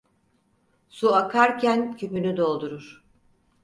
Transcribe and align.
Su 0.89 1.15
akarken 1.15 1.97
küpünü 1.97 2.37
doldurur. 2.37 3.03